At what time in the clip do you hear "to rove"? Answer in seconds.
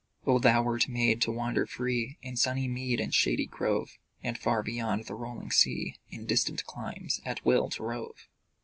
7.69-8.27